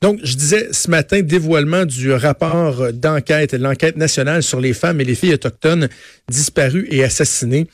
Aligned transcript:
Donc, 0.00 0.20
je 0.22 0.36
disais 0.36 0.68
ce 0.72 0.90
matin, 0.90 1.22
dévoilement 1.22 1.84
du 1.84 2.12
rapport 2.12 2.92
d'enquête, 2.92 3.52
l'enquête 3.54 3.96
nationale 3.96 4.42
sur 4.42 4.60
les 4.60 4.72
femmes 4.72 5.00
et 5.00 5.04
les 5.04 5.16
filles 5.16 5.34
autochtones 5.34 5.88
disparues 6.28 6.86
et 6.90 7.02
assassinées. 7.02 7.66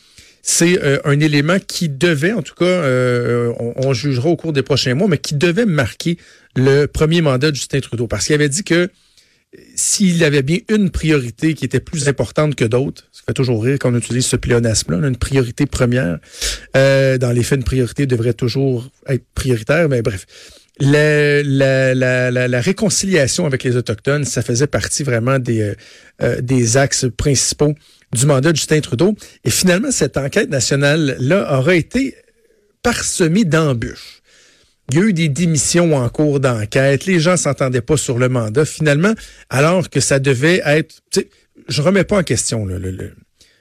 C'est 0.42 0.82
euh, 0.82 0.98
un 1.04 1.20
élément 1.20 1.58
qui 1.58 1.88
devait, 1.88 2.32
en 2.32 2.42
tout 2.42 2.54
cas, 2.54 2.64
euh, 2.64 3.52
on, 3.58 3.92
jugera 3.94 4.28
au 4.28 4.36
cours 4.36 4.52
des 4.52 4.62
prochains 4.62 4.94
mois, 4.94 5.08
mais 5.08 5.18
qui 5.18 5.34
devait 5.34 5.66
marquer 5.66 6.18
le 6.54 6.86
premier 6.86 7.22
mandat 7.22 7.50
de 7.50 7.56
Justin 7.56 7.80
Trudeau. 7.80 8.06
Parce 8.06 8.26
qu'il 8.26 8.34
avait 8.34 8.50
dit 8.50 8.64
que 8.64 8.90
s'il 9.74 10.22
avait 10.24 10.42
bien 10.42 10.58
une 10.68 10.90
priorité 10.90 11.54
qui 11.54 11.64
était 11.64 11.80
plus 11.80 12.08
importante 12.08 12.56
que 12.56 12.64
d'autres, 12.64 13.04
ça 13.12 13.22
fait 13.26 13.32
toujours 13.32 13.62
rire 13.62 13.78
quand 13.80 13.92
on 13.92 13.96
utilise 13.96 14.26
ce 14.26 14.36
pléonasme-là, 14.36 15.06
une 15.06 15.16
priorité 15.16 15.64
première. 15.64 16.18
Euh, 16.76 17.16
dans 17.18 17.32
les 17.32 17.42
faits, 17.42 17.58
une 17.58 17.64
priorité 17.64 18.06
devrait 18.06 18.34
toujours 18.34 18.90
être 19.08 19.24
prioritaire, 19.34 19.88
mais 19.88 20.02
bref 20.02 20.26
la, 20.80 21.42
la, 21.42 21.94
la, 21.94 22.48
la, 22.48 22.60
réconciliation 22.60 23.46
avec 23.46 23.62
les 23.62 23.76
Autochtones, 23.76 24.24
ça 24.24 24.42
faisait 24.42 24.66
partie 24.66 25.04
vraiment 25.04 25.38
des, 25.38 25.62
euh, 25.62 25.74
euh, 26.22 26.40
des 26.40 26.76
axes 26.76 27.06
principaux 27.16 27.74
du 28.12 28.26
mandat 28.26 28.52
de 28.52 28.56
Justin 28.56 28.80
Trudeau. 28.80 29.14
Et 29.44 29.50
finalement, 29.50 29.90
cette 29.90 30.16
enquête 30.16 30.50
nationale-là 30.50 31.58
aura 31.58 31.74
été 31.76 32.16
parsemée 32.82 33.44
d'embûches. 33.44 34.20
Il 34.90 34.98
y 34.98 35.02
a 35.02 35.04
eu 35.04 35.12
des 35.12 35.28
démissions 35.28 35.96
en 35.96 36.08
cours 36.08 36.40
d'enquête. 36.40 37.06
Les 37.06 37.18
gens 37.18 37.36
s'entendaient 37.36 37.80
pas 37.80 37.96
sur 37.96 38.18
le 38.18 38.28
mandat. 38.28 38.64
Finalement, 38.64 39.14
alors 39.48 39.88
que 39.88 40.00
ça 40.00 40.18
devait 40.18 40.60
être... 40.64 41.00
Je 41.68 41.82
remets 41.82 42.04
pas 42.04 42.18
en 42.18 42.22
question 42.22 42.66
le, 42.66 42.78
le, 42.78 42.90
le 42.90 43.14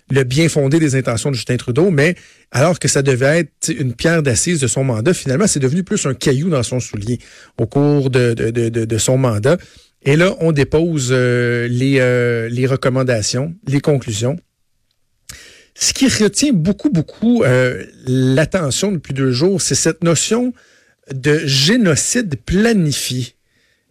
bien 0.10 0.50
fondé 0.50 0.80
des 0.80 0.96
intentions 0.96 1.32
de 1.32 1.36
Justin 1.36 1.58
Trudeau, 1.58 1.90
mais 1.90 2.16
alors 2.52 2.80
que 2.80 2.88
ça 2.88 3.02
devait 3.02 3.40
être 3.40 3.70
une 3.70 3.94
pierre 3.94 4.22
d'assise 4.22 4.60
de 4.60 4.68
son 4.68 4.84
mandat, 4.84 5.14
finalement, 5.14 5.48
c'est 5.48 5.60
devenu 5.60 5.84
plus 5.84 6.06
un 6.06 6.14
caillou 6.14 6.50
dans 6.50 6.64
son 6.64 6.80
soulier 6.80 7.20
au 7.58 7.66
cours 7.66 8.10
de, 8.10 8.98
son 8.98 9.18
mandat. 9.18 9.58
Et 10.06 10.16
là, 10.16 10.36
on 10.40 10.52
dépose 10.52 11.10
euh, 11.12 11.68
les, 11.68 12.00
euh, 12.00 12.50
les 12.50 12.68
recommandations, 12.68 13.56
les 13.68 13.80
conclusions. 13.80 14.38
Ce 15.76 15.94
qui 15.94 16.08
retient 16.08 16.54
beaucoup, 16.54 16.90
beaucoup 16.90 17.44
euh, 17.44 17.84
l'attention 18.06 18.92
depuis 18.92 19.14
deux 19.14 19.32
jours, 19.32 19.62
c'est 19.62 19.76
cette 19.76 20.04
notion 20.04 20.54
de 21.12 21.40
génocide 21.46 22.36
planifié. 22.46 23.36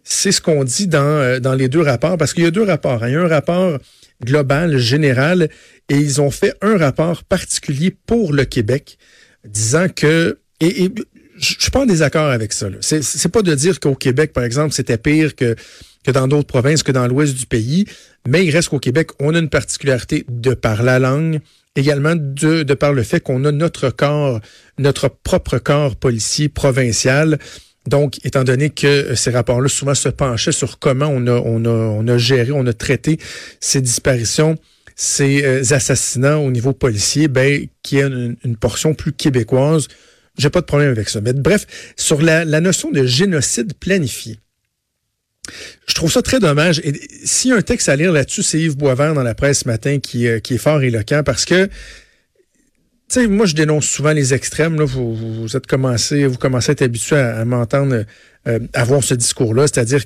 C'est 0.03 0.31
ce 0.31 0.39
qu'on 0.39 0.63
dit 0.63 0.87
dans, 0.87 1.41
dans 1.41 1.53
les 1.53 1.67
deux 1.67 1.81
rapports, 1.81 2.17
parce 2.17 2.33
qu'il 2.33 2.43
y 2.43 2.47
a 2.47 2.51
deux 2.51 2.63
rapports. 2.63 3.03
Hein. 3.03 3.09
Il 3.09 3.13
y 3.13 3.15
a 3.15 3.21
un 3.21 3.27
rapport 3.27 3.79
global, 4.23 4.77
général, 4.77 5.49
et 5.89 5.97
ils 5.97 6.21
ont 6.21 6.31
fait 6.31 6.55
un 6.61 6.77
rapport 6.77 7.23
particulier 7.23 7.95
pour 8.05 8.33
le 8.33 8.45
Québec, 8.45 8.97
disant 9.45 9.87
que, 9.89 10.39
et, 10.59 10.89
je 11.37 11.55
suis 11.59 11.71
pas 11.71 11.81
en 11.81 11.85
désaccord 11.85 12.29
avec 12.29 12.53
ça. 12.53 12.67
C'est 12.81 13.31
pas 13.31 13.41
de 13.41 13.53
dire 13.55 13.79
qu'au 13.79 13.95
Québec, 13.95 14.33
par 14.33 14.43
exemple, 14.43 14.73
c'était 14.73 14.97
pire 14.97 15.35
que, 15.35 15.55
que 16.03 16.11
dans 16.11 16.27
d'autres 16.27 16.47
provinces, 16.47 16.83
que 16.83 16.91
dans 16.91 17.07
l'ouest 17.07 17.35
du 17.35 17.45
pays, 17.45 17.85
mais 18.27 18.45
il 18.45 18.51
reste 18.51 18.69
qu'au 18.69 18.79
Québec, 18.79 19.09
on 19.19 19.33
a 19.35 19.39
une 19.39 19.49
particularité 19.49 20.25
de 20.29 20.53
par 20.53 20.83
la 20.83 20.99
langue, 20.99 21.39
également 21.75 22.15
de, 22.15 22.63
de 22.63 22.73
par 22.73 22.93
le 22.93 23.03
fait 23.03 23.19
qu'on 23.19 23.45
a 23.45 23.51
notre 23.51 23.89
corps, 23.89 24.39
notre 24.77 25.09
propre 25.09 25.57
corps 25.57 25.95
policier 25.95 26.49
provincial. 26.49 27.39
Donc, 27.87 28.19
étant 28.25 28.43
donné 28.43 28.69
que 28.69 29.13
ces 29.15 29.31
rapports-là 29.31 29.67
souvent 29.67 29.95
se 29.95 30.09
penchaient 30.09 30.51
sur 30.51 30.79
comment 30.79 31.07
on 31.07 31.27
a, 31.27 31.33
on 31.33 31.65
a, 31.65 31.69
on 31.69 32.07
a 32.07 32.17
géré, 32.17 32.51
on 32.51 32.65
a 32.65 32.73
traité 32.73 33.17
ces 33.59 33.81
disparitions, 33.81 34.57
ces 34.95 35.43
euh, 35.43 35.63
assassinats 35.71 36.39
au 36.39 36.49
niveau 36.49 36.73
policier, 36.73 37.27
ben, 37.27 37.67
qui 37.81 37.97
est 37.97 38.03
une, 38.03 38.57
portion 38.59 38.93
plus 38.93 39.11
québécoise. 39.11 39.87
J'ai 40.37 40.49
pas 40.49 40.61
de 40.61 40.65
problème 40.65 40.91
avec 40.91 41.09
ça. 41.09 41.19
Mais 41.19 41.33
bref, 41.33 41.65
sur 41.97 42.21
la, 42.21 42.45
la 42.45 42.61
notion 42.61 42.89
de 42.89 43.05
génocide 43.05 43.73
planifié. 43.73 44.39
Je 45.87 45.93
trouve 45.93 46.11
ça 46.11 46.21
très 46.21 46.39
dommage. 46.39 46.79
Et 46.85 46.93
s'il 47.25 47.51
y 47.51 47.53
a 47.53 47.57
un 47.57 47.61
texte 47.61 47.89
à 47.89 47.95
lire 47.97 48.13
là-dessus, 48.13 48.43
c'est 48.43 48.59
Yves 48.59 48.77
Boisvert 48.77 49.13
dans 49.13 49.23
la 49.23 49.35
presse 49.35 49.59
ce 49.59 49.67
matin 49.67 49.99
qui, 49.99 50.27
euh, 50.27 50.39
qui 50.39 50.55
est 50.55 50.57
fort 50.57 50.81
éloquent 50.81 51.23
parce 51.23 51.43
que 51.43 51.69
sais, 53.07 53.27
moi, 53.27 53.45
je 53.45 53.55
dénonce 53.55 53.85
souvent 53.85 54.11
les 54.11 54.33
extrêmes. 54.33 54.81
Vous, 54.81 55.55
êtes 55.55 55.67
commencé, 55.67 56.25
vous 56.25 56.37
commencez 56.37 56.71
à 56.71 56.73
être 56.73 56.81
habitué 56.81 57.15
à, 57.15 57.45
m'entendre 57.45 58.05
euh, 58.47 58.59
avoir 58.73 59.03
ce 59.03 59.13
discours-là. 59.13 59.67
C'est-à-dire, 59.67 60.03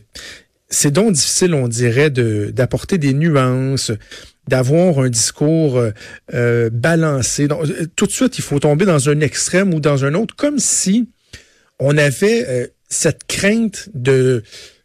c'est 0.69 0.91
donc 0.91 1.13
difficile, 1.13 1.53
on 1.53 1.67
dirait, 1.67 2.09
d'apporter 2.09 2.97
des 2.97 3.13
nuances, 3.13 3.91
d'avoir 4.47 4.99
un 4.99 5.09
discours 5.09 5.77
euh, 5.77 5.91
euh 6.33 6.69
balancé. 6.69 7.47
Euh, 7.49 7.85
tout 7.95 8.05
de 8.05 8.11
suite, 8.11 8.37
il 8.37 8.43
faut 8.43 8.59
tomber 8.59 8.85
dans 8.85 9.09
un 9.09 9.19
extrême 9.21 9.73
ou 9.73 9.79
dans 9.79 10.05
un 10.05 10.13
autre, 10.13 10.35
comme 10.35 10.59
si 10.59 11.09
on 11.79 11.97
avait 11.97 12.45
euh, 12.47 12.67
cette 12.89 13.25
crainte 13.27 13.89
de 13.93 14.43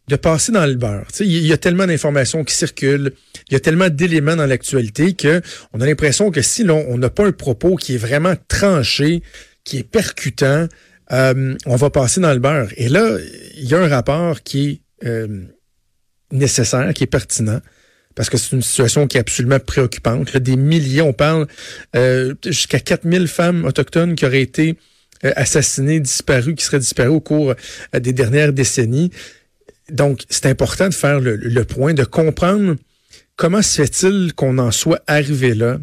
de 0.09 0.17
passer 0.17 0.53
dans 0.53 0.67
le 0.67 0.75
beurre. 0.75 1.07
Il 1.21 1.47
y 1.47 1.53
a 1.53 1.57
tellement 1.57 1.87
d'informations 1.87 2.45
qui 2.45 2.55
circulent, 2.55 3.13
il 3.49 3.53
y 3.53 3.57
a 3.57 3.61
tellement 3.61 3.89
d'éléments 3.89 4.37
dans 4.37 4.47
l'actualité 4.47 5.15
que 5.15 5.41
on 5.73 5.81
a 5.81 5.87
l'impression 5.87 6.31
que 6.31 6.43
si 6.43 6.69
on 6.69 6.99
n'a 6.99 7.11
pas 7.11 7.27
un 7.27 7.33
propos 7.33 7.77
qui 7.77 7.95
est 7.95 7.99
vraiment 7.99 8.35
tranché, 8.49 9.23
qui 9.65 9.79
est 9.79 9.89
percutant, 9.89 10.67
euh, 11.13 11.55
on 11.67 11.77
va 11.77 11.91
passer 11.91 12.21
dans 12.21 12.33
le 12.33 12.41
beurre. 12.41 12.69
Et 12.77 12.89
là, 12.89 13.17
il 13.57 13.65
y 13.65 13.75
a 13.75 13.79
un 13.79 13.89
rapport 13.89 14.43
qui 14.43 14.83
est 15.03 15.07
euh, 15.07 15.45
nécessaire, 16.31 16.93
qui 16.95 17.05
est 17.05 17.09
pertinent, 17.09 17.61
parce 18.15 18.29
que 18.29 18.39
c'est 18.39 18.57
une 18.57 18.63
situation 18.63 19.07
qui 19.07 19.19
est 19.19 19.21
absolument 19.21 19.61
préoccupante. 19.61 20.37
des 20.37 20.57
millions, 20.57 21.09
on 21.09 21.13
parle 21.13 21.47
euh, 21.95 22.35
jusqu'à 22.45 22.81
4000 22.81 23.29
femmes 23.29 23.65
autochtones 23.65 24.15
qui 24.15 24.27
auraient 24.27 24.43
été 24.43 24.77
assassinées, 25.23 26.01
disparues, 26.01 26.57
qui 26.57 26.65
seraient 26.65 26.81
disparues 26.81 27.11
au 27.11 27.21
cours 27.21 27.55
des 27.97 28.13
dernières 28.13 28.53
décennies. 28.53 29.13
Donc, 29.93 30.23
c'est 30.31 30.47
important 30.47 30.89
de 30.89 30.95
faire 30.95 31.21
le, 31.21 31.65
point, 31.65 31.93
de 31.93 32.05
comprendre 32.05 32.77
comment 33.37 33.61
se 33.61 33.83
fait-il 33.83 34.33
qu'on 34.35 34.59
en 34.59 34.71
soit 34.71 35.03
arrivé 35.07 35.55
là, 35.55 35.79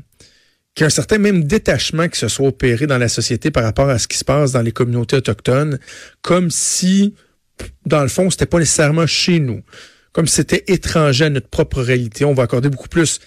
qu'il 0.74 0.84
y 0.84 0.86
a 0.86 0.88
un 0.88 0.90
certain 0.90 1.20
même 1.20 1.44
détachement 1.44 2.08
qui 2.08 2.20
se 2.20 2.28
soit 2.28 2.48
opéré 2.48 2.88
dans 2.88 2.98
la 2.98 3.08
société 3.08 3.52
par 3.52 3.64
rapport 3.64 3.88
à 3.88 4.00
ce 4.00 4.08
qui 4.08 4.18
se 4.18 4.26
passe 4.26 4.52
dans 4.52 4.62
les 4.62 4.72
communautés 4.72 5.18
autochtones, 5.18 5.78
comme 6.24 6.50
si, 6.50 7.14
dans 7.86 8.02
le 8.02 8.08
fond, 8.08 8.32
c'était 8.32 8.48
pas 8.48 8.58
nécessairement 8.58 9.06
chez 9.06 9.40
nous, 9.40 9.62
comme 10.12 10.26
si 10.26 10.36
c'était 10.36 10.64
étranger 10.68 11.26
à 11.26 11.30
notre 11.30 11.50
propre 11.50 11.82
réalité. 11.82 12.26
On 12.26 12.34
va 12.34 12.44
accorder 12.44 12.70
beaucoup 12.70 12.90
plus 12.90 13.20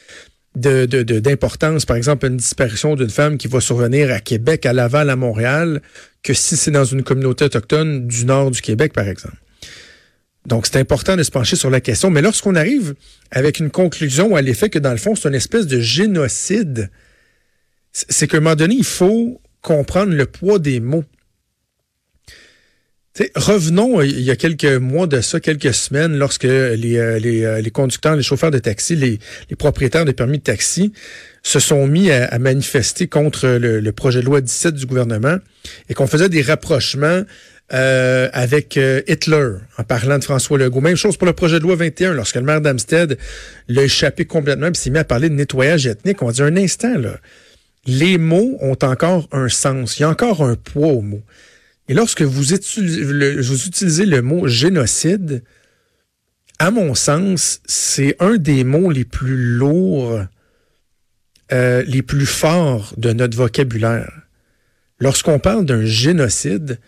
d'importance, 0.56 1.86
par 1.86 1.96
exemple, 1.96 2.26
une 2.26 2.36
disparition 2.36 2.96
d'une 2.96 3.08
femme 3.08 3.38
qui 3.38 3.46
va 3.46 3.60
survenir 3.60 4.10
à 4.10 4.18
Québec, 4.18 4.66
à 4.66 4.72
Laval, 4.72 5.10
à 5.10 5.16
Montréal, 5.16 5.80
que 6.24 6.34
si 6.34 6.56
c'est 6.56 6.72
dans 6.72 6.84
une 6.84 7.04
communauté 7.04 7.44
autochtone 7.44 8.08
du 8.08 8.24
nord 8.24 8.50
du 8.50 8.60
Québec, 8.60 8.92
par 8.92 9.06
exemple. 9.08 9.36
Donc, 10.46 10.66
c'est 10.66 10.78
important 10.78 11.16
de 11.16 11.22
se 11.22 11.30
pencher 11.30 11.56
sur 11.56 11.70
la 11.70 11.80
question. 11.80 12.10
Mais 12.10 12.22
lorsqu'on 12.22 12.56
arrive 12.56 12.94
avec 13.30 13.60
une 13.60 13.70
conclusion 13.70 14.34
à 14.34 14.42
l'effet 14.42 14.70
que, 14.70 14.78
dans 14.78 14.90
le 14.90 14.96
fond, 14.96 15.14
c'est 15.14 15.28
une 15.28 15.34
espèce 15.34 15.66
de 15.66 15.80
génocide, 15.80 16.90
c'est 17.92 18.26
qu'à 18.26 18.38
un 18.38 18.40
moment 18.40 18.56
donné, 18.56 18.74
il 18.76 18.84
faut 18.84 19.40
comprendre 19.60 20.12
le 20.12 20.26
poids 20.26 20.58
des 20.58 20.80
mots. 20.80 21.04
revenons 23.36 24.00
euh, 24.00 24.06
il 24.06 24.22
y 24.22 24.30
a 24.30 24.36
quelques 24.36 24.64
mois 24.64 25.06
de 25.06 25.20
ça, 25.20 25.38
quelques 25.38 25.74
semaines, 25.74 26.16
lorsque 26.16 26.44
les, 26.44 26.96
euh, 26.96 27.20
euh, 27.24 27.70
conducteurs, 27.70 28.16
les 28.16 28.22
chauffeurs 28.24 28.50
de 28.50 28.58
taxi, 28.58 28.96
les, 28.96 29.20
propriétaires 29.56 30.04
des 30.04 30.14
permis 30.14 30.38
de 30.38 30.42
taxi 30.42 30.92
se 31.44 31.60
sont 31.60 31.86
mis 31.86 32.10
à, 32.10 32.38
manifester 32.38 33.06
contre 33.06 33.46
le, 33.46 33.80
le, 33.80 33.92
projet 33.92 34.20
de 34.20 34.26
loi 34.26 34.40
17 34.40 34.74
du 34.74 34.86
gouvernement 34.86 35.36
et 35.88 35.94
qu'on 35.94 36.06
faisait 36.06 36.28
des 36.28 36.42
rapprochements 36.42 37.22
euh, 37.72 38.28
avec 38.32 38.76
euh, 38.76 39.00
Hitler, 39.08 39.52
en 39.78 39.84
parlant 39.84 40.18
de 40.18 40.24
François 40.24 40.58
Legault. 40.58 40.82
Même 40.82 40.96
chose 40.96 41.16
pour 41.16 41.26
le 41.26 41.32
projet 41.32 41.58
de 41.58 41.64
loi 41.64 41.74
21, 41.74 42.12
lorsque 42.12 42.36
le 42.36 42.42
maire 42.42 42.60
d'Amstead 42.60 43.16
l'a 43.68 43.84
échappé 43.84 44.26
complètement 44.26 44.68
et 44.68 44.74
s'est 44.74 44.90
mis 44.90 44.98
à 44.98 45.04
parler 45.04 45.30
de 45.30 45.34
nettoyage 45.34 45.86
ethnique. 45.86 46.20
On 46.22 46.30
dire 46.30 46.44
un 46.44 46.56
instant, 46.56 46.98
là. 46.98 47.18
Les 47.86 48.18
mots 48.18 48.58
ont 48.60 48.76
encore 48.82 49.28
un 49.32 49.48
sens. 49.48 49.98
Il 49.98 50.02
y 50.02 50.04
a 50.04 50.10
encore 50.10 50.42
un 50.42 50.54
poids 50.54 50.88
aux 50.88 51.00
mots. 51.00 51.22
Et 51.88 51.94
lorsque 51.94 52.22
vous 52.22 52.52
utilisez 52.52 53.04
le, 53.04 53.40
vous 53.40 53.66
utilisez 53.66 54.06
le 54.06 54.22
mot 54.22 54.46
génocide, 54.46 55.42
à 56.58 56.70
mon 56.70 56.94
sens, 56.94 57.60
c'est 57.64 58.16
un 58.20 58.36
des 58.36 58.64
mots 58.64 58.90
les 58.90 59.04
plus 59.04 59.36
lourds, 59.56 60.20
euh, 61.52 61.82
les 61.86 62.02
plus 62.02 62.26
forts 62.26 62.94
de 62.98 63.12
notre 63.12 63.36
vocabulaire. 63.36 64.12
Lorsqu'on 65.00 65.38
parle 65.38 65.64
d'un 65.64 65.84
génocide, 65.84 66.78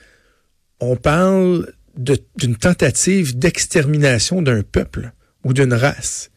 on 0.80 0.96
parle 0.96 1.72
d'une 1.96 2.56
tentative 2.56 3.38
d'extermination 3.38 4.42
d'un 4.42 4.62
peuple 4.62 5.12
ou 5.44 5.52
d'une 5.52 5.74
race. 5.74 6.30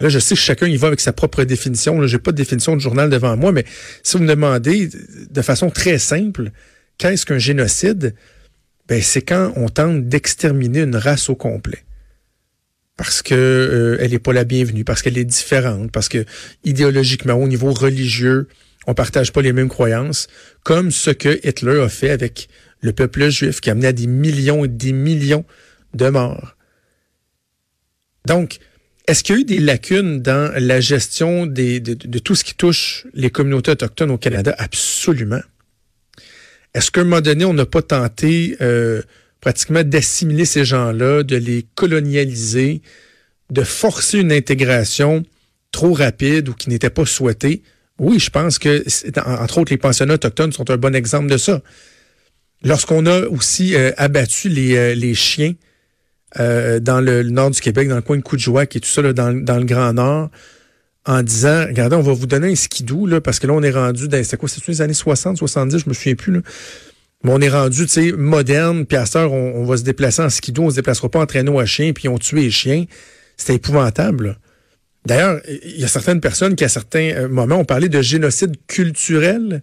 Là, 0.00 0.08
je 0.08 0.18
sais 0.18 0.34
que 0.34 0.40
chacun 0.40 0.66
y 0.66 0.76
va 0.76 0.88
avec 0.88 1.00
sa 1.00 1.12
propre 1.12 1.44
définition. 1.44 2.04
Je 2.06 2.16
n'ai 2.16 2.20
pas 2.20 2.32
de 2.32 2.36
définition 2.36 2.74
de 2.74 2.80
journal 2.80 3.08
devant 3.08 3.36
moi, 3.36 3.52
mais 3.52 3.64
si 4.02 4.16
vous 4.16 4.24
me 4.24 4.28
demandez 4.28 4.90
de 5.30 5.42
façon 5.42 5.70
très 5.70 5.98
simple, 5.98 6.50
qu'est-ce 6.98 7.24
qu'un 7.24 7.38
génocide? 7.38 8.14
Ben, 8.88 9.00
c'est 9.00 9.22
quand 9.22 9.52
on 9.56 9.68
tente 9.68 10.08
d'exterminer 10.08 10.80
une 10.80 10.96
race 10.96 11.30
au 11.30 11.36
complet. 11.36 11.84
Parce 12.96 13.22
que 13.22 13.34
euh, 13.34 13.96
elle 14.00 14.10
n'est 14.10 14.18
pas 14.18 14.32
la 14.32 14.44
bienvenue, 14.44 14.84
parce 14.84 15.02
qu'elle 15.02 15.16
est 15.16 15.24
différente, 15.24 15.92
parce 15.92 16.08
que 16.08 16.24
idéologiquement, 16.64 17.34
au 17.34 17.48
niveau 17.48 17.72
religieux, 17.72 18.48
on 18.86 18.94
partage 18.94 19.32
pas 19.32 19.40
les 19.40 19.52
mêmes 19.52 19.68
croyances, 19.68 20.26
comme 20.64 20.90
ce 20.90 21.10
que 21.10 21.40
Hitler 21.46 21.80
a 21.80 21.88
fait 21.88 22.10
avec 22.10 22.48
le 22.82 22.92
peuple 22.92 23.28
juif, 23.30 23.60
qui 23.60 23.70
a 23.70 23.72
amené 23.72 23.86
à 23.86 23.92
des 23.92 24.06
millions 24.06 24.64
et 24.64 24.68
des 24.68 24.92
millions 24.92 25.44
de 25.94 26.08
morts. 26.08 26.56
Donc, 28.26 28.58
est-ce 29.08 29.24
qu'il 29.24 29.34
y 29.34 29.38
a 29.38 29.40
eu 29.40 29.44
des 29.44 29.58
lacunes 29.58 30.20
dans 30.22 30.52
la 30.56 30.80
gestion 30.80 31.46
de, 31.46 31.78
tout 32.18 32.34
ce 32.34 32.44
qui 32.44 32.54
touche 32.54 33.06
les 33.14 33.30
communautés 33.30 33.72
autochtones 33.72 34.10
au 34.10 34.18
Canada? 34.18 34.54
Absolument. 34.58 35.40
Est-ce 36.74 36.90
qu'à 36.90 37.00
un 37.00 37.04
moment 37.04 37.20
donné, 37.20 37.44
on 37.44 37.54
n'a 37.54 37.66
pas 37.66 37.82
tenté 37.82 38.56
euh, 38.60 39.02
pratiquement 39.40 39.82
d'assimiler 39.82 40.44
ces 40.44 40.64
gens-là, 40.64 41.24
de 41.24 41.36
les 41.36 41.66
colonialiser, 41.74 42.80
de 43.50 43.62
forcer 43.62 44.20
une 44.20 44.32
intégration 44.32 45.24
trop 45.72 45.92
rapide 45.92 46.48
ou 46.48 46.54
qui 46.54 46.70
n'était 46.70 46.90
pas 46.90 47.04
souhaitée? 47.04 47.62
Oui, 47.98 48.18
je 48.18 48.30
pense 48.30 48.58
que, 48.58 48.84
entre 49.26 49.58
autres, 49.58 49.72
les 49.72 49.78
pensionnats 49.78 50.14
autochtones 50.14 50.52
sont 50.52 50.70
un 50.70 50.76
bon 50.76 50.94
exemple 50.94 51.28
de 51.28 51.36
ça. 51.36 51.60
Lorsqu'on 52.64 53.06
a 53.06 53.26
aussi 53.26 53.74
euh, 53.74 53.90
abattu 53.96 54.48
les, 54.48 54.76
euh, 54.76 55.14
chiens 55.14 55.54
euh, 56.38 56.80
dans 56.80 57.00
le, 57.00 57.22
nord 57.24 57.50
du 57.50 57.60
Québec, 57.60 57.88
dans 57.88 57.96
le 57.96 58.02
coin 58.02 58.16
de 58.16 58.22
Coudjouac 58.22 58.76
et 58.76 58.80
tout 58.80 58.88
ça, 58.88 59.02
là, 59.02 59.12
dans, 59.12 59.30
le 59.30 59.64
Grand 59.64 59.92
Nord, 59.92 60.30
en 61.04 61.22
disant, 61.22 61.66
regardez, 61.66 61.96
on 61.96 62.02
va 62.02 62.12
vous 62.12 62.26
donner 62.26 62.52
un 62.52 62.54
skidoo, 62.54 63.06
là, 63.06 63.20
parce 63.20 63.40
que 63.40 63.46
là, 63.46 63.54
on 63.54 63.62
est 63.62 63.72
rendu 63.72 64.06
dans, 64.08 64.22
c'était 64.22 64.36
quoi, 64.36 64.48
c'était 64.48 64.70
les 64.70 64.82
années 64.82 64.94
60, 64.94 65.36
70, 65.36 65.78
je 65.78 65.88
me 65.88 65.94
souviens 65.94 66.14
plus, 66.14 66.32
là. 66.32 66.40
Mais 67.24 67.30
on 67.32 67.40
est 67.40 67.48
rendu, 67.48 67.86
tu 67.86 67.88
sais, 67.88 68.12
moderne, 68.12 68.84
puis 68.84 68.96
à 68.96 69.06
cette 69.06 69.16
heure, 69.16 69.32
on, 69.32 69.64
va 69.64 69.76
se 69.76 69.84
déplacer 69.84 70.22
en 70.22 70.30
skidoo, 70.30 70.64
on 70.64 70.70
se 70.70 70.74
déplacera 70.74 71.08
pas 71.08 71.20
en 71.20 71.26
traîneau 71.26 71.60
à 71.60 71.66
chien, 71.66 71.92
puis 71.92 72.08
on 72.08 72.18
tue 72.18 72.34
les 72.34 72.50
chiens. 72.50 72.84
C'était 73.36 73.54
épouvantable. 73.54 74.38
D'ailleurs, 75.06 75.40
il 75.64 75.80
y 75.80 75.84
a 75.84 75.88
certaines 75.88 76.20
personnes 76.20 76.56
qui, 76.56 76.64
à 76.64 76.68
certains 76.68 77.28
moments, 77.28 77.56
ont 77.56 77.64
parlé 77.64 77.88
de 77.88 78.02
génocide 78.02 78.56
culturel, 78.66 79.62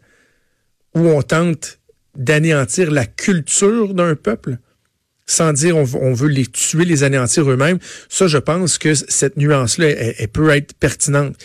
où 0.95 1.01
on 1.01 1.21
tente 1.21 1.78
d'anéantir 2.15 2.91
la 2.91 3.05
culture 3.05 3.93
d'un 3.93 4.15
peuple 4.15 4.57
sans 5.29 5.53
dire 5.53 5.77
on, 5.77 5.83
veut 5.83 6.27
les 6.27 6.47
tuer, 6.47 6.85
les 6.85 7.03
anéantir 7.03 7.49
eux-mêmes. 7.49 7.77
Ça, 8.09 8.25
je 8.25 8.39
pense 8.39 8.79
que 8.79 8.95
cette 8.95 9.37
nuance-là, 9.37 9.87
elle, 9.87 10.27
peut 10.27 10.49
être 10.49 10.73
pertinente. 10.73 11.35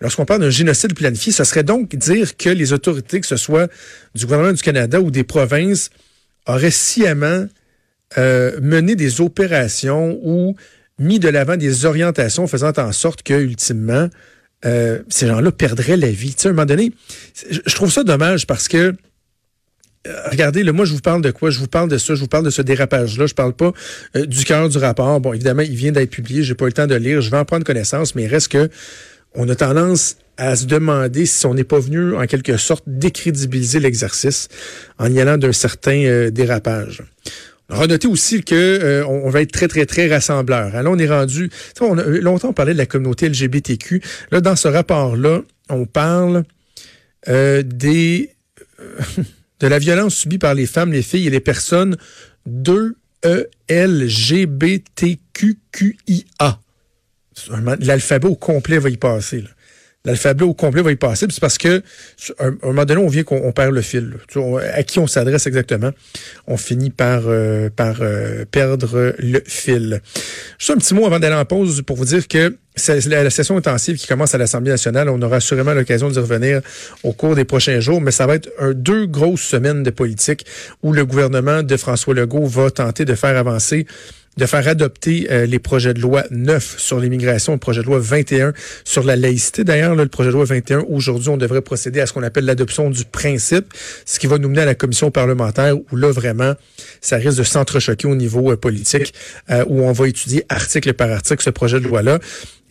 Lorsqu'on 0.00 0.24
parle 0.24 0.40
d'un 0.40 0.50
génocide 0.50 0.94
planifié, 0.94 1.32
ce 1.32 1.44
serait 1.44 1.62
donc 1.62 1.94
dire 1.96 2.36
que 2.38 2.48
les 2.48 2.72
autorités, 2.72 3.20
que 3.20 3.26
ce 3.26 3.36
soit 3.36 3.70
du 4.14 4.24
gouvernement 4.24 4.52
du 4.52 4.62
Canada 4.62 5.00
ou 5.02 5.10
des 5.10 5.22
provinces, 5.22 5.90
auraient 6.46 6.70
sciemment 6.70 7.46
euh, 8.16 8.58
mené 8.62 8.96
des 8.96 9.20
opérations 9.20 10.18
ou 10.22 10.56
mis 10.98 11.18
de 11.18 11.28
l'avant 11.28 11.56
des 11.56 11.84
orientations 11.84 12.46
faisant 12.46 12.72
en 12.78 12.92
sorte 12.92 13.22
que, 13.22 13.34
ultimement, 13.34 14.08
euh, 14.64 15.02
ces 15.10 15.26
gens-là 15.26 15.52
perdraient 15.52 15.98
la 15.98 16.10
vie. 16.10 16.34
Tu 16.34 16.42
sais, 16.42 16.48
à 16.48 16.50
un 16.52 16.54
moment 16.54 16.64
donné, 16.64 16.92
je 17.50 17.74
trouve 17.74 17.92
ça 17.92 18.02
dommage 18.02 18.46
parce 18.46 18.66
que 18.68 18.94
euh, 20.06 20.28
regardez, 20.30 20.64
moi, 20.72 20.84
je 20.84 20.92
vous 20.92 21.00
parle 21.00 21.22
de 21.22 21.30
quoi? 21.30 21.50
Je 21.50 21.58
vous 21.58 21.66
parle 21.66 21.88
de 21.88 21.98
ça, 21.98 22.14
je 22.14 22.20
vous 22.20 22.28
parle 22.28 22.44
de 22.44 22.50
ce 22.50 22.62
dérapage-là. 22.62 23.26
Je 23.26 23.34
parle 23.34 23.52
pas 23.52 23.72
euh, 24.16 24.26
du 24.26 24.44
cœur 24.44 24.68
du 24.68 24.78
rapport. 24.78 25.20
Bon, 25.20 25.32
évidemment, 25.32 25.62
il 25.62 25.74
vient 25.74 25.92
d'être 25.92 26.10
publié, 26.10 26.42
j'ai 26.42 26.54
pas 26.54 26.64
eu 26.64 26.68
le 26.68 26.72
temps 26.72 26.86
de 26.86 26.94
lire, 26.94 27.20
je 27.20 27.30
vais 27.30 27.36
en 27.36 27.44
prendre 27.44 27.64
connaissance, 27.64 28.14
mais 28.14 28.24
il 28.24 28.28
reste 28.28 28.48
que 28.48 28.68
on 29.34 29.48
a 29.48 29.54
tendance 29.54 30.16
à 30.38 30.56
se 30.56 30.66
demander 30.66 31.26
si 31.26 31.46
on 31.46 31.54
n'est 31.54 31.64
pas 31.64 31.78
venu, 31.78 32.16
en 32.16 32.26
quelque 32.26 32.56
sorte, 32.56 32.84
décrédibiliser 32.86 33.80
l'exercice 33.80 34.48
en 34.98 35.12
y 35.12 35.20
allant 35.20 35.38
d'un 35.38 35.52
certain 35.52 36.04
euh, 36.04 36.30
dérapage. 36.30 37.02
Noté 37.68 38.06
aussi 38.06 38.44
que 38.44 39.02
on 39.08 39.28
va 39.28 39.42
être 39.42 39.50
très, 39.50 39.66
très, 39.66 39.86
très 39.86 40.06
rassembleur. 40.06 40.76
Alors, 40.76 40.92
on 40.92 40.98
est 40.98 41.08
rendu... 41.08 41.50
On 41.80 41.98
a, 41.98 42.04
longtemps, 42.04 42.50
on 42.50 42.52
parlait 42.52 42.74
de 42.74 42.78
la 42.78 42.86
communauté 42.86 43.28
LGBTQ. 43.28 44.00
Là, 44.30 44.40
dans 44.40 44.54
ce 44.54 44.68
rapport-là, 44.68 45.40
on 45.68 45.84
parle 45.84 46.44
des 47.26 48.30
de 49.60 49.66
la 49.66 49.78
violence 49.78 50.14
subie 50.14 50.38
par 50.38 50.54
les 50.54 50.66
femmes, 50.66 50.92
les 50.92 51.02
filles 51.02 51.26
et 51.26 51.30
les 51.30 51.40
personnes 51.40 51.96
de 52.44 52.96
E. 53.24 53.48
L'alphabet 57.80 58.28
au 58.28 58.36
complet 58.36 58.78
va 58.78 58.90
y 58.90 58.96
passer. 58.96 59.44
L'alphabet 60.06 60.44
au 60.44 60.54
complet 60.54 60.82
va 60.82 60.92
y 60.92 60.96
passer. 60.96 61.26
C'est 61.28 61.40
parce 61.40 61.58
que, 61.58 61.82
à 62.38 62.46
un 62.46 62.56
moment 62.62 62.84
donné, 62.84 63.00
on 63.02 63.08
vient 63.08 63.24
qu'on 63.24 63.50
perd 63.50 63.74
le 63.74 63.82
fil. 63.82 64.14
À 64.72 64.82
qui 64.84 65.00
on 65.00 65.08
s'adresse 65.08 65.48
exactement? 65.48 65.90
On 66.46 66.56
finit 66.56 66.90
par, 66.90 67.22
euh, 67.26 67.70
par 67.74 67.96
euh, 68.00 68.44
perdre 68.48 69.14
le 69.18 69.42
fil. 69.44 70.00
Juste 70.58 70.70
un 70.70 70.76
petit 70.76 70.94
mot 70.94 71.06
avant 71.06 71.18
d'aller 71.18 71.34
en 71.34 71.44
pause 71.44 71.82
pour 71.82 71.96
vous 71.96 72.04
dire 72.04 72.28
que 72.28 72.56
la, 73.08 73.30
session 73.30 73.56
intensive 73.56 73.96
qui 73.96 74.06
commence 74.06 74.32
à 74.34 74.38
l'Assemblée 74.38 74.70
nationale, 74.70 75.08
on 75.08 75.20
aura 75.22 75.36
assurément 75.36 75.74
l'occasion 75.74 76.08
d'y 76.08 76.20
revenir 76.20 76.60
au 77.02 77.12
cours 77.12 77.34
des 77.34 77.44
prochains 77.44 77.80
jours, 77.80 78.00
mais 78.00 78.12
ça 78.12 78.26
va 78.26 78.36
être 78.36 78.48
un, 78.60 78.74
deux 78.74 79.06
grosses 79.06 79.42
semaines 79.42 79.82
de 79.82 79.90
politique 79.90 80.46
où 80.84 80.92
le 80.92 81.04
gouvernement 81.04 81.64
de 81.64 81.76
François 81.76 82.14
Legault 82.14 82.46
va 82.46 82.70
tenter 82.70 83.04
de 83.04 83.14
faire 83.14 83.36
avancer 83.36 83.86
de 84.36 84.46
faire 84.46 84.68
adopter 84.68 85.28
euh, 85.30 85.46
les 85.46 85.58
projets 85.58 85.94
de 85.94 86.00
loi 86.00 86.24
9 86.30 86.76
sur 86.78 87.00
l'immigration, 87.00 87.52
le 87.52 87.58
projet 87.58 87.80
de 87.80 87.86
loi 87.86 87.98
21 87.98 88.52
sur 88.84 89.02
la 89.02 89.16
laïcité. 89.16 89.64
D'ailleurs, 89.64 89.94
le 89.94 90.06
projet 90.06 90.28
de 90.28 90.34
loi 90.34 90.44
21, 90.44 90.84
aujourd'hui, 90.88 91.30
on 91.30 91.36
devrait 91.36 91.62
procéder 91.62 92.00
à 92.00 92.06
ce 92.06 92.12
qu'on 92.12 92.22
appelle 92.22 92.44
l'adoption 92.44 92.90
du 92.90 93.04
principe, 93.04 93.72
ce 94.04 94.18
qui 94.18 94.26
va 94.26 94.38
nous 94.38 94.48
mener 94.48 94.62
à 94.62 94.66
la 94.66 94.74
commission 94.74 95.10
parlementaire 95.10 95.76
où 95.76 95.96
là, 95.96 96.10
vraiment, 96.10 96.54
ça 97.00 97.16
risque 97.16 97.38
de 97.38 97.44
s'entrechoquer 97.44 98.06
au 98.06 98.14
niveau 98.14 98.52
euh, 98.52 98.56
politique, 98.56 99.14
euh, 99.50 99.64
où 99.68 99.82
on 99.82 99.92
va 99.92 100.08
étudier 100.08 100.44
article 100.48 100.92
par 100.92 101.10
article 101.10 101.42
ce 101.42 101.50
projet 101.50 101.80
de 101.80 101.86
loi-là. 101.86 102.18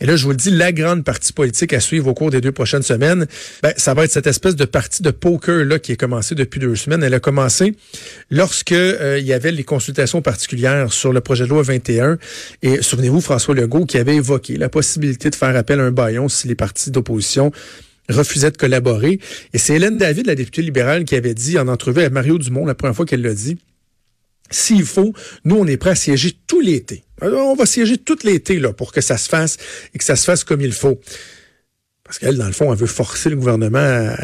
Et 0.00 0.04
là, 0.04 0.14
je 0.14 0.24
vous 0.24 0.30
le 0.30 0.36
dis, 0.36 0.50
la 0.50 0.72
grande 0.72 1.04
partie 1.04 1.32
politique 1.32 1.72
à 1.72 1.80
suivre 1.80 2.08
au 2.08 2.14
cours 2.14 2.30
des 2.30 2.42
deux 2.42 2.52
prochaines 2.52 2.82
semaines, 2.82 3.26
ben, 3.62 3.72
ça 3.78 3.94
va 3.94 4.04
être 4.04 4.12
cette 4.12 4.26
espèce 4.26 4.54
de 4.54 4.66
partie 4.66 5.02
de 5.02 5.10
poker-là 5.10 5.78
qui 5.78 5.92
est 5.92 5.96
commencée 5.96 6.34
depuis 6.34 6.60
deux 6.60 6.76
semaines. 6.76 7.02
Elle 7.02 7.14
a 7.14 7.20
commencé 7.20 7.74
lorsque 8.30 8.72
euh, 8.72 9.18
il 9.18 9.26
y 9.26 9.32
avait 9.32 9.52
les 9.52 9.64
consultations 9.64 10.20
particulières 10.20 10.92
sur 10.92 11.14
le 11.14 11.20
projet 11.22 11.44
de 11.44 11.48
loi 11.48 11.55
21. 11.62 12.18
Et 12.62 12.82
souvenez-vous, 12.82 13.20
François 13.20 13.54
Legault 13.54 13.86
qui 13.86 13.98
avait 13.98 14.16
évoqué 14.16 14.56
la 14.56 14.68
possibilité 14.68 15.30
de 15.30 15.34
faire 15.34 15.54
appel 15.56 15.80
à 15.80 15.84
un 15.84 15.90
baillon 15.90 16.28
si 16.28 16.48
les 16.48 16.54
partis 16.54 16.90
d'opposition 16.90 17.52
refusaient 18.08 18.50
de 18.50 18.56
collaborer. 18.56 19.18
Et 19.52 19.58
c'est 19.58 19.74
Hélène 19.74 19.96
David, 19.96 20.26
la 20.26 20.34
députée 20.34 20.62
libérale, 20.62 21.04
qui 21.04 21.14
avait 21.14 21.34
dit 21.34 21.58
en 21.58 21.68
entrevue 21.68 22.02
à 22.02 22.10
Mario 22.10 22.38
Dumont 22.38 22.66
la 22.66 22.74
première 22.74 22.94
fois 22.94 23.06
qu'elle 23.06 23.22
l'a 23.22 23.34
dit, 23.34 23.58
s'il 24.50 24.84
faut, 24.84 25.12
nous, 25.44 25.56
on 25.56 25.66
est 25.66 25.76
prêt 25.76 25.90
à 25.90 25.94
siéger 25.96 26.32
tout 26.46 26.60
l'été. 26.60 27.04
On 27.20 27.54
va 27.54 27.66
siéger 27.66 27.98
tout 27.98 28.18
l'été 28.24 28.58
là 28.58 28.72
pour 28.72 28.92
que 28.92 29.00
ça 29.00 29.16
se 29.16 29.28
fasse 29.28 29.56
et 29.94 29.98
que 29.98 30.04
ça 30.04 30.16
se 30.16 30.24
fasse 30.24 30.44
comme 30.44 30.60
il 30.60 30.72
faut. 30.72 31.00
Parce 32.06 32.20
qu'elle, 32.20 32.36
dans 32.36 32.46
le 32.46 32.52
fond, 32.52 32.72
elle 32.72 32.78
veut 32.78 32.86
forcer 32.86 33.30
le 33.30 33.36
gouvernement 33.36 33.78
à 33.78 34.14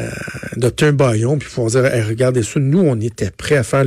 adopter 0.53 0.87
un 0.87 0.93
baillon, 0.93 1.37
puis 1.37 1.49
pour 1.53 1.69
dire, 1.69 1.83
regardez 2.09 2.45
ça, 2.45 2.61
nous, 2.61 2.79
on 2.79 3.01
était 3.01 3.31
prêts 3.31 3.57
à 3.57 3.65
faire 3.65 3.85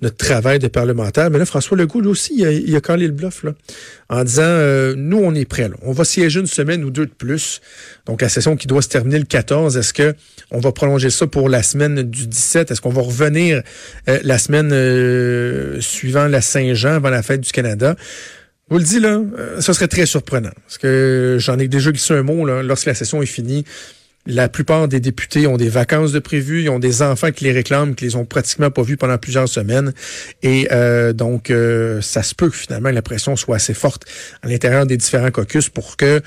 notre 0.00 0.16
travail 0.16 0.60
de 0.60 0.68
parlementaire. 0.68 1.28
Mais 1.28 1.38
là, 1.38 1.44
François 1.44 1.76
Legault, 1.76 2.04
aussi, 2.04 2.34
il 2.36 2.46
a, 2.46 2.52
il 2.52 2.76
a 2.76 2.80
calé 2.80 3.06
le 3.06 3.12
bluff, 3.12 3.42
là, 3.42 3.52
en 4.08 4.22
disant, 4.22 4.42
euh, 4.44 4.94
nous, 4.96 5.18
on 5.18 5.34
est 5.34 5.44
prêts. 5.44 5.68
Là. 5.68 5.74
On 5.82 5.90
va 5.90 6.04
siéger 6.04 6.38
une 6.38 6.46
semaine 6.46 6.84
ou 6.84 6.90
deux 6.90 7.06
de 7.06 7.12
plus. 7.12 7.60
Donc, 8.06 8.22
la 8.22 8.28
session 8.28 8.56
qui 8.56 8.68
doit 8.68 8.82
se 8.82 8.88
terminer 8.88 9.18
le 9.18 9.24
14, 9.24 9.76
est-ce 9.76 9.92
que 9.92 10.14
on 10.52 10.60
va 10.60 10.70
prolonger 10.70 11.10
ça 11.10 11.26
pour 11.26 11.48
la 11.48 11.64
semaine 11.64 12.02
du 12.02 12.28
17? 12.28 12.70
Est-ce 12.70 12.80
qu'on 12.80 12.90
va 12.90 13.02
revenir 13.02 13.62
euh, 14.08 14.20
la 14.22 14.38
semaine 14.38 14.70
euh, 14.72 15.80
suivant 15.80 16.28
la 16.28 16.42
Saint-Jean, 16.42 16.94
avant 16.94 17.10
la 17.10 17.22
fête 17.22 17.40
du 17.40 17.50
Canada? 17.50 17.96
Vous 18.72 18.78
le 18.78 18.84
dis 18.84 19.00
là, 19.00 19.20
euh, 19.38 19.60
ce 19.60 19.72
serait 19.72 19.88
très 19.88 20.06
surprenant. 20.06 20.50
Parce 20.66 20.78
que 20.78 21.36
j'en 21.38 21.58
ai 21.58 21.68
déjà 21.68 21.90
glissé 21.90 22.14
un 22.14 22.22
mot, 22.22 22.46
là, 22.46 22.62
lorsque 22.62 22.86
la 22.86 22.94
session 22.94 23.22
est 23.22 23.26
finie, 23.26 23.64
la 24.24 24.48
plupart 24.48 24.88
des 24.88 25.00
députés 25.00 25.46
ont 25.46 25.56
des 25.56 25.68
vacances 25.68 26.12
de 26.12 26.20
prévues, 26.20 26.62
ils 26.62 26.70
ont 26.70 26.78
des 26.78 27.02
enfants 27.02 27.32
qui 27.32 27.44
les 27.44 27.52
réclament, 27.52 27.94
qui 27.94 28.04
les 28.04 28.16
ont 28.16 28.24
pratiquement 28.24 28.70
pas 28.70 28.82
vus 28.82 28.96
pendant 28.96 29.18
plusieurs 29.18 29.48
semaines. 29.48 29.92
Et 30.42 30.68
euh, 30.70 31.12
donc, 31.12 31.50
euh, 31.50 32.00
ça 32.00 32.22
se 32.22 32.34
peut 32.34 32.48
que 32.48 32.56
finalement 32.56 32.90
la 32.90 33.02
pression 33.02 33.36
soit 33.36 33.56
assez 33.56 33.74
forte 33.74 34.04
à 34.42 34.48
l'intérieur 34.48 34.86
des 34.86 34.96
différents 34.96 35.30
caucus 35.30 35.68
pour 35.68 35.96
que 35.96 36.22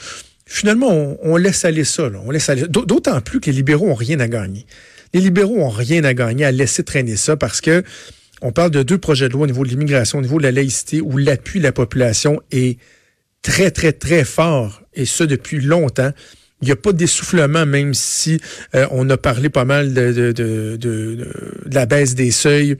finalement 0.45 1.17
on, 1.23 1.37
laisse 1.37 1.63
aller 1.65 1.83
ça. 1.85 2.11
On 2.25 2.31
laisse 2.31 2.49
aller. 2.49 2.67
D'autant 2.67 3.21
plus 3.21 3.39
que 3.39 3.47
les 3.47 3.55
libéraux 3.55 3.87
ont 3.87 3.95
rien 3.95 4.19
à 4.19 4.27
gagner. 4.27 4.65
Les 5.13 5.21
libéraux 5.21 5.57
ont 5.57 5.69
rien 5.69 6.03
à 6.03 6.13
gagner 6.13 6.45
à 6.45 6.51
laisser 6.51 6.83
traîner 6.83 7.15
ça 7.15 7.37
parce 7.37 7.61
que 7.61 7.83
on 8.41 8.51
parle 8.51 8.71
de 8.71 8.83
deux 8.83 8.97
projets 8.97 9.27
de 9.27 9.33
loi 9.33 9.43
au 9.43 9.47
niveau 9.47 9.63
de 9.63 9.69
l'immigration, 9.69 10.19
au 10.19 10.21
niveau 10.21 10.37
de 10.37 10.43
la 10.43 10.51
laïcité, 10.51 11.01
où 11.01 11.17
l'appui 11.17 11.59
de 11.59 11.63
la 11.63 11.71
population 11.71 12.41
est 12.51 12.79
très, 13.41 13.71
très, 13.71 13.93
très 13.93 14.23
fort, 14.23 14.81
et 14.93 15.05
ce 15.05 15.23
depuis 15.23 15.61
longtemps. 15.61 16.11
Il 16.61 16.65
n'y 16.65 16.71
a 16.71 16.75
pas 16.75 16.93
d'essoufflement, 16.93 17.65
même 17.65 17.93
si 17.93 18.39
euh, 18.73 18.87
on 18.91 19.09
a 19.09 19.17
parlé 19.17 19.49
pas 19.49 19.65
mal 19.65 19.93
de, 19.93 21.27
la 21.71 21.85
baisse 21.85 22.15
des 22.15 22.31
seuils 22.31 22.77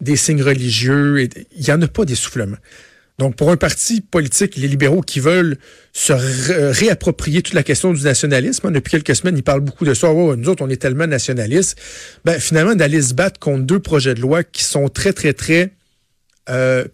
des 0.00 0.16
signes 0.16 0.42
religieux. 0.42 1.22
Il 1.22 1.62
n'y 1.62 1.70
en 1.72 1.80
a 1.80 1.88
pas 1.88 2.04
d'essoufflement. 2.04 2.58
Donc, 3.18 3.34
pour 3.34 3.50
un 3.50 3.56
parti 3.56 4.02
politique, 4.02 4.56
les 4.56 4.68
libéraux 4.68 5.00
qui 5.00 5.20
veulent 5.20 5.56
se 5.92 6.12
réapproprier 6.12 7.40
toute 7.40 7.54
la 7.54 7.62
question 7.62 7.94
du 7.94 8.02
nationalisme, 8.02 8.66
hein, 8.66 8.70
depuis 8.70 8.90
quelques 8.90 9.16
semaines, 9.16 9.38
ils 9.38 9.42
parlent 9.42 9.62
beaucoup 9.62 9.86
de 9.86 9.94
ça. 9.94 10.10
Oh, 10.10 10.36
nous 10.36 10.48
autres, 10.50 10.62
on 10.62 10.68
est 10.68 10.76
tellement 10.76 11.06
nationalistes. 11.06 11.78
Ben, 12.26 12.38
finalement, 12.38 12.74
d'aller 12.74 13.00
se 13.00 13.14
battre 13.14 13.40
contre 13.40 13.62
deux 13.64 13.80
projets 13.80 14.14
de 14.14 14.20
loi 14.20 14.44
qui 14.44 14.64
sont 14.64 14.88
très, 14.88 15.14
très, 15.14 15.32
très 15.32 15.72
euh, 16.48 16.84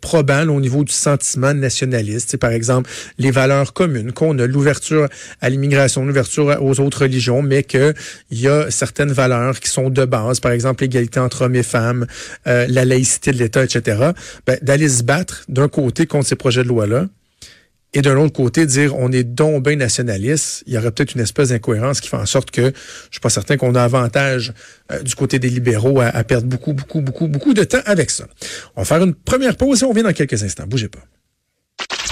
au 0.49 0.61
niveau 0.61 0.85
du 0.85 0.93
sentiment 0.93 1.55
nationaliste. 1.55 2.31
C'est 2.31 2.39
par 2.39 2.51
exemple 2.51 2.91
les 3.19 3.31
valeurs 3.31 3.73
communes 3.73 4.13
qu'on 4.13 4.39
a, 4.39 4.47
l'ouverture 4.47 5.09
à 5.41 5.51
l'immigration, 5.51 6.05
l'ouverture 6.05 6.59
aux 6.61 6.81
autres 6.81 7.03
religions, 7.03 7.43
mais 7.43 7.63
qu'il 7.63 7.95
y 8.31 8.49
a 8.49 8.71
certaines 8.71 9.13
valeurs 9.13 9.61
qui 9.61 9.69
sont 9.69 9.91
de 9.91 10.05
base, 10.05 10.41
par 10.41 10.53
exemple 10.53 10.83
l'égalité 10.83 11.21
entre 11.21 11.43
hommes 11.43 11.57
et 11.57 11.63
femmes, 11.63 12.07
euh, 12.47 12.67
la 12.69 12.85
laïcité 12.85 13.33
de 13.33 13.39
l'État, 13.39 13.65
etc. 13.65 14.13
Ben, 14.47 14.59
d'aller 14.63 14.89
se 14.89 15.03
battre 15.03 15.45
d'un 15.49 15.69
côté 15.69 16.07
contre 16.07 16.27
ces 16.27 16.37
projets 16.37 16.63
de 16.63 16.69
loi-là, 16.69 17.07
et 17.95 18.01
d'un 18.01 18.17
autre 18.17 18.33
côté, 18.33 18.65
dire 18.67 18.97
on 18.97 19.13
est 19.13 19.25
donc 19.25 19.67
nationaliste, 19.67 20.65
il 20.67 20.75
y 20.75 20.79
aurait 20.79 20.91
peut-être 20.91 21.15
une 21.15 21.21
espèce 21.21 21.51
d'incohérence 21.51 22.01
qui 22.01 22.09
fait 22.09 22.17
en 22.17 22.27
sorte 22.27 22.51
que 22.51 22.73
je 22.73 23.13
suis 23.13 23.21
pas 23.21 23.31
certain 23.31 23.57
qu'on 23.57 23.75
a 23.75 23.83
avantage 23.83 24.53
euh, 24.91 25.03
du 25.03 25.15
côté 25.15 25.39
des 25.39 25.51
libéraux 25.51 26.01
à, 26.01 26.07
à, 26.07 26.25
perdre 26.25 26.47
beaucoup, 26.47 26.73
beaucoup, 26.73 27.01
beaucoup, 27.01 27.29
beaucoup 27.29 27.55
de 27.55 27.65
temps 27.65 27.83
avec 27.85 28.11
ça. 28.11 28.25
On 28.77 28.83
va 28.83 28.85
faire 28.85 29.03
une 29.03 29.15
première 29.15 29.57
pause 29.57 29.83
et 29.83 29.85
on 29.85 29.91
revient 29.91 30.03
dans 30.03 30.13
quelques 30.13 30.43
instants. 30.43 30.65
Bougez 30.67 30.89
pas. 30.89 31.01